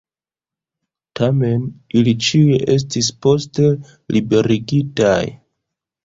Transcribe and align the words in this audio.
Tamen, 1.17 1.65
ili 1.99 2.13
ĉiuj 2.27 2.55
estis 2.75 3.09
poste 3.25 3.67
liberigitaj. 4.17 5.19